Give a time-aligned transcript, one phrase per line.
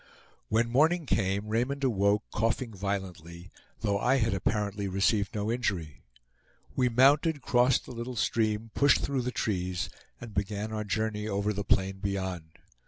[0.49, 3.51] When morning came, Raymond awoke, coughing violently,
[3.81, 6.01] though I had apparently received no injury.
[6.75, 11.53] We mounted, crossed the little stream, pushed through the trees, and began our journey over
[11.53, 12.57] the plain beyond.